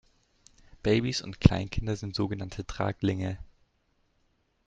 Babys 0.81 1.21
und 1.21 1.39
Kleinkinder 1.39 1.95
sind 1.95 2.15
sogenannte 2.15 2.65
Traglinge. 2.65 3.37